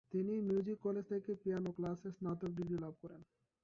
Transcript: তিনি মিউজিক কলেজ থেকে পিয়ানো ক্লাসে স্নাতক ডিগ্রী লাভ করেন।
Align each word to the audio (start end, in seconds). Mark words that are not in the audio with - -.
তিনি 0.11 0.33
মিউজিক 0.47 0.77
কলেজ 0.81 1.05
থেকে 1.11 1.31
পিয়ানো 1.41 1.69
ক্লাসে 1.77 2.09
স্নাতক 2.15 2.51
ডিগ্রী 2.57 2.77
লাভ 2.77 2.93
করেন। 3.01 3.21